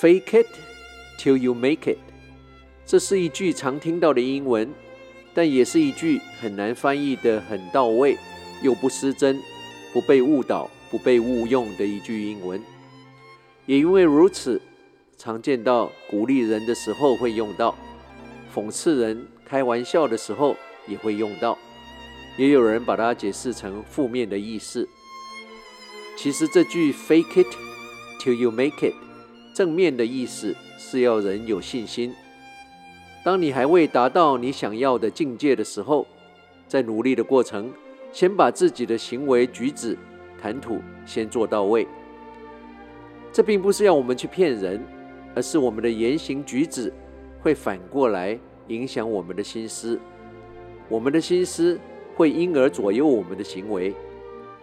[0.00, 0.46] Fake it
[1.18, 1.98] till you make it，
[2.86, 4.72] 这是一句常听到的英文，
[5.34, 8.16] 但也是一句很难翻译的很到位，
[8.62, 9.40] 又不失真、
[9.92, 12.62] 不被误导、不被误用的一句英文。
[13.66, 14.62] 也因为如此，
[15.16, 17.76] 常见到鼓励人的时候会用到，
[18.54, 20.56] 讽刺人、开玩笑的时候
[20.86, 21.58] 也会用到，
[22.36, 24.88] 也有人把它解释成负面的意思。
[26.16, 27.56] 其实这句 “Fake it
[28.20, 29.07] till you make it”。
[29.58, 32.14] 正面的意思是要人有信心。
[33.24, 36.06] 当你还未达到你想要的境界的时候，
[36.68, 37.68] 在努力的过程，
[38.12, 39.98] 先把自己的行为举止、
[40.40, 41.88] 谈吐先做到位。
[43.32, 44.80] 这并不是要我们去骗人，
[45.34, 46.92] 而是我们的言行举止
[47.40, 48.38] 会反过来
[48.68, 49.98] 影响我们的心思，
[50.88, 51.76] 我们的心思
[52.14, 53.92] 会因而左右我们的行为，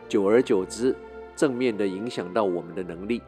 [0.08, 0.96] 久而久之，
[1.36, 3.22] 正面的影响到我们的能力。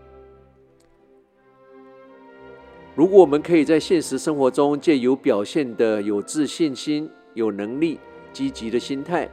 [2.98, 8.00] 如果我们可以在现实生活中借由表现的有自信心、有能力、
[8.34, 9.30] 积极的心态，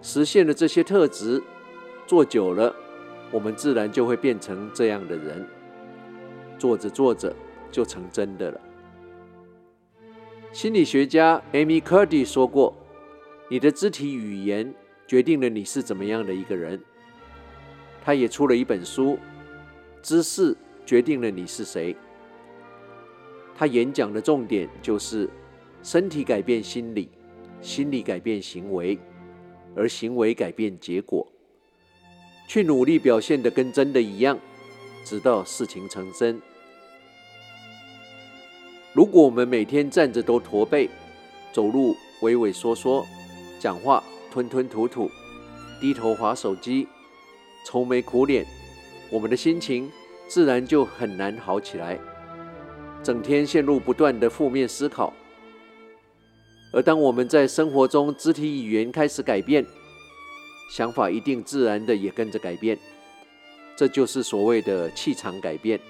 [0.00, 1.42] 实现了这些特质，
[2.06, 2.74] 做久了，
[3.30, 5.46] 我们自然就会变成这样的人。
[6.56, 7.36] 做着做着
[7.70, 8.60] 就成真的了。
[10.50, 12.74] 心理学家 Amy Cuddy 说过
[13.50, 14.74] ：“你的肢体语言
[15.06, 16.82] 决定了你是怎么样的一个人。”
[18.02, 19.12] 他也出了一本书，
[20.00, 21.92] 《姿势决定了你是谁》。
[23.58, 25.28] 他演讲的重点就是：
[25.82, 27.08] 身体改变心理，
[27.60, 28.96] 心理改变行为，
[29.74, 31.26] 而行为改变结果。
[32.46, 34.38] 去努力表现的跟真的一样，
[35.04, 36.40] 直到事情成真。
[38.92, 40.88] 如果我们每天站着都驼背，
[41.52, 43.04] 走路畏畏缩缩，
[43.58, 45.10] 讲话吞吞吐吐，
[45.80, 46.86] 低头划手机，
[47.66, 48.46] 愁眉苦脸，
[49.10, 49.90] 我们的心情
[50.28, 51.98] 自然就很难好起来。
[53.02, 55.12] 整天陷入不断的负面思考，
[56.72, 59.64] 而当我们在生活中肢体语言开始改变，
[60.70, 62.76] 想法一定自然的也跟着改变，
[63.76, 65.80] 这就是所谓的气场改变，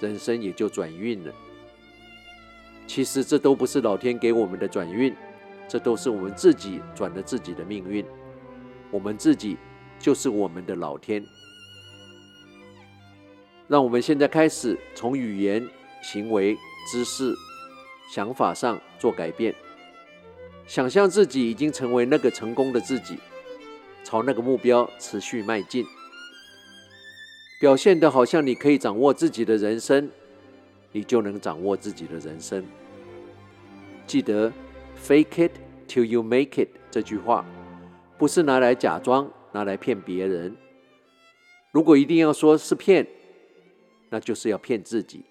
[0.00, 1.32] 人生也就转运了。
[2.86, 5.12] 其实这都不是老天给我们的转运，
[5.66, 8.04] 这都是我们自己转了自己的命运，
[8.92, 9.56] 我们自己
[9.98, 11.24] 就是我们的老天。
[13.66, 15.66] 让我们现在开始从语言。
[16.02, 16.56] 行为、
[16.90, 17.34] 姿势、
[18.10, 19.54] 想法上做改变，
[20.66, 23.18] 想象自己已经成为那个成功的自己，
[24.02, 25.84] 朝那个目标持续迈进，
[27.60, 30.10] 表现得好像你可以掌握自己的人生，
[30.92, 32.64] 你就能掌握自己的人生。
[34.06, 34.52] 记得
[35.00, 35.52] “Fake it
[35.86, 37.44] till you make it” 这句话，
[38.18, 40.56] 不是拿来假装、拿来骗别人。
[41.70, 43.06] 如果一定要说是骗，
[44.08, 45.22] 那就是要骗自己。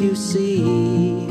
[0.00, 1.26] you see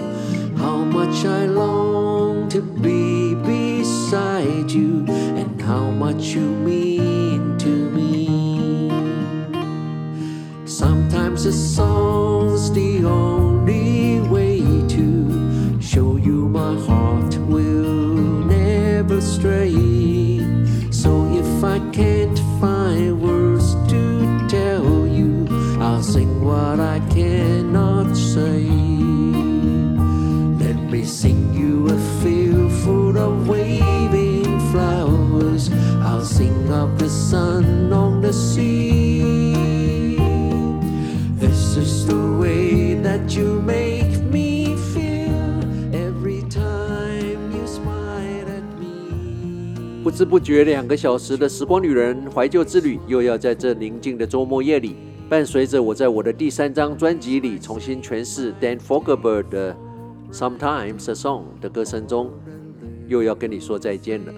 [0.55, 8.89] how much I long to be beside you and how much you mean to me.
[10.65, 14.59] Sometimes a song's the only way
[14.89, 18.13] to show you my heart will
[18.45, 19.73] never stray.
[20.91, 25.47] So if I can't find words to tell you,
[25.79, 27.48] I'll sing what I can.
[31.09, 35.71] Sing you a field full of waving flowers.
[36.03, 40.15] I'll sing up the sun on the sea.
[41.39, 50.03] This is the way that you make me feel every time you smile at me.
[50.03, 54.95] 不知不觉，两个小时的时光旅人怀旧之旅又要在这宁静的周末夜里。
[55.27, 59.75] 伴随着我在我的第三张专辑里重新诠释 Dan Fogelberg 的
[60.31, 62.31] Sometimes a Song》的歌声中，
[63.07, 64.33] 又要跟你说再见了。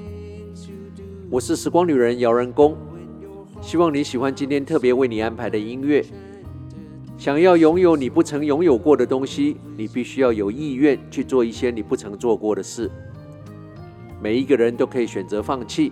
[1.29, 2.77] 我是时光旅人姚仁恭，
[3.61, 6.03] 希望你喜欢今天特别为你安排的音乐。
[7.17, 12.89] 想要拥有你不曾拥有过的东西，你必须要有意愿去做一些你不曾做过的事。
[14.21, 15.91] 每一个人都可以选择放弃，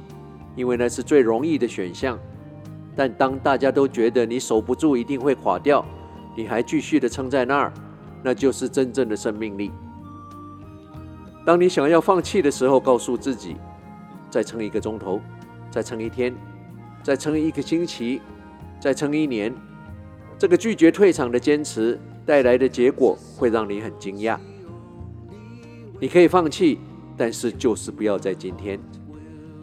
[0.56, 2.18] 因为那是最容易的选项。
[2.96, 5.86] 但当大家都觉得你守不住，一定会垮掉，
[6.38, 7.74] 你还继续的撑在那儿，
[8.24, 9.72] 那就是真正的生命力。
[11.46, 13.56] 当你想要放弃的时候，告诉自己：
[14.30, 15.20] 再撑一个钟头，
[15.72, 16.36] 再撑一天，
[17.02, 18.22] 再撑一个星期，
[18.80, 19.54] 再撑一年。
[20.38, 24.38] 这个拒绝退场的坚持带来的结果会让你很惊讶。
[26.00, 26.80] 你可以放弃，
[27.18, 28.80] 但是就是不要在今天。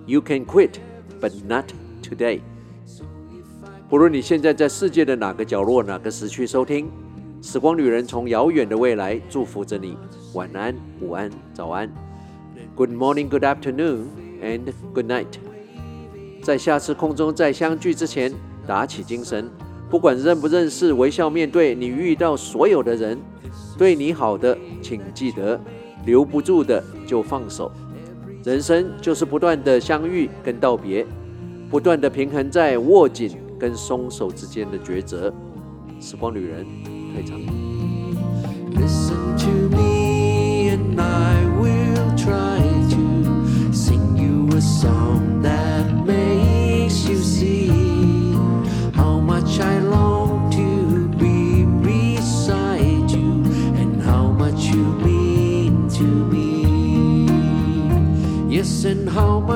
[0.07, 0.73] You can quit,
[1.21, 1.65] but not
[2.03, 2.41] today.
[3.89, 6.91] 不论你现在在世界的哪个角落、哪个时区收听，
[7.41, 9.97] 时光旅人从遥远的未来祝福着你。
[10.37, 11.91] 晚安、午安、早安。
[12.75, 14.05] Good morning, good afternoon,
[14.43, 15.25] and good night.
[16.43, 18.35] 在下次空中再相聚之前，
[18.67, 19.51] 打起精神。
[19.89, 23.19] 不管认不认识，微笑面对你遇到所有的人。
[23.79, 25.59] 对你好的，请记得；
[26.05, 27.73] 留不住的就放手。
[28.45, 31.07] 人生就是不断的相遇跟道别，
[31.71, 35.33] 不断的平衡在握紧跟松手之间的抉择。
[35.99, 36.67] 时光旅人
[37.15, 37.41] 退场。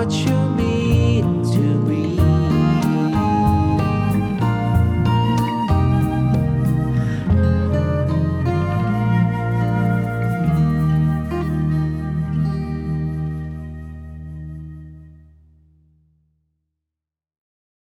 [0.01, 0.30] what you